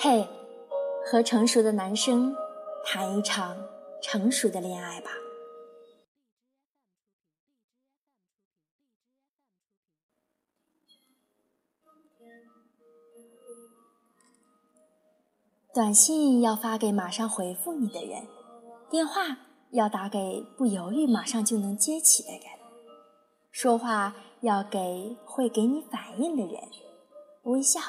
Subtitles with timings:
[0.00, 0.28] 嘿，
[1.04, 2.32] 和成熟的男生
[2.84, 3.56] 谈一场
[4.00, 5.10] 成熟的恋爱吧。
[15.74, 18.24] 短信要发给马上回复你的人，
[18.88, 19.36] 电话
[19.72, 22.42] 要打给不犹豫马上就能接起的人，
[23.50, 26.62] 说话要给会给你反应的人，
[27.42, 27.80] 微笑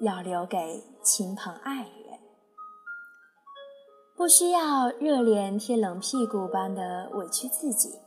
[0.00, 2.18] 要留给亲朋爱人。
[4.16, 7.98] 不需要热脸贴冷屁股般的委屈自己，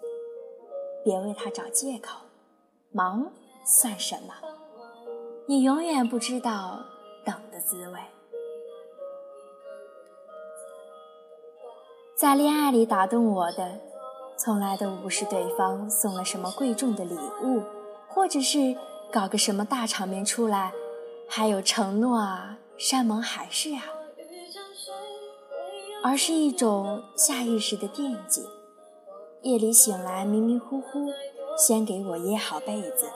[1.04, 2.20] 别为他找借口，
[2.92, 3.32] 忙
[3.66, 4.34] 算什么？
[5.48, 6.84] 你永远不知道
[7.26, 8.00] 等的滋味。
[12.16, 13.80] 在恋爱里打动我的，
[14.38, 17.62] 从来都不是对方送了什么贵重的礼物，
[18.08, 18.78] 或者是
[19.12, 20.72] 搞个什么大场面出来，
[21.36, 23.82] 还有承诺啊、山盟海誓啊，
[26.04, 28.48] 而是一种下意识的惦记。
[29.42, 31.12] 夜里醒来迷迷糊糊，
[31.58, 33.10] 先给我掖好被子，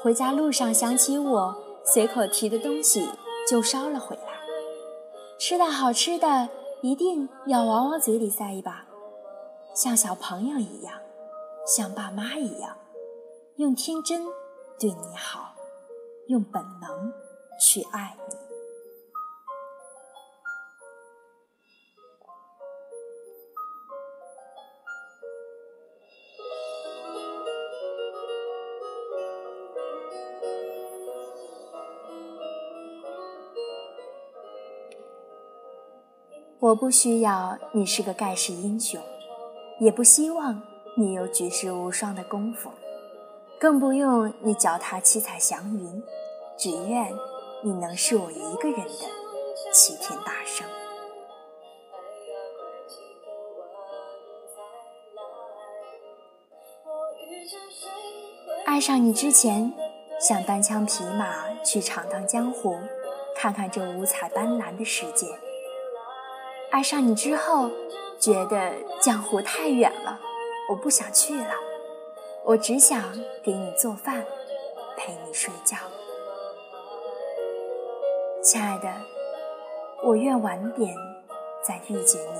[0.00, 3.08] 回家路上想起我，随口提的东西
[3.50, 4.22] 就捎了回来，
[5.36, 6.48] 吃的好吃的。
[6.80, 8.86] 一定要往我嘴里塞一把，
[9.74, 11.00] 像小朋友一样，
[11.66, 12.76] 像爸妈一样，
[13.56, 14.24] 用天真
[14.78, 15.55] 对你好，
[16.28, 17.12] 用本能
[17.60, 18.36] 去爱你。
[36.58, 39.00] 我不需要你是个盖世英雄，
[39.78, 40.60] 也不希望
[40.96, 42.70] 你有举世无双的功夫，
[43.58, 46.02] 更不用你脚踏七彩祥云，
[46.58, 47.10] 只愿
[47.62, 50.66] 你能是我一个人的齐天大圣。
[58.66, 59.72] 爱上你之前，
[60.20, 62.78] 想单枪匹马去闯荡江湖，
[63.34, 65.26] 看看这五彩斑斓的世界。
[66.70, 67.70] 爱上你之后，
[68.20, 70.20] 觉得江湖太远了，
[70.68, 71.65] 我不想去了。
[72.46, 73.12] 我只想
[73.42, 74.24] 给你做饭，
[74.96, 75.76] 陪你睡觉。
[78.40, 78.88] 亲爱的，
[80.04, 80.96] 我愿晚点
[81.60, 82.38] 再遇见你。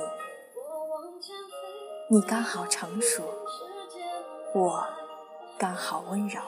[2.09, 3.25] 你刚好成熟，
[4.55, 4.87] 我
[5.59, 6.41] 刚好温柔。